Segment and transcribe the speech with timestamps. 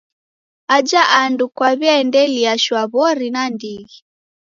[0.75, 3.97] Aja andu kwaw'iaendelia shwaw'ori nandighi.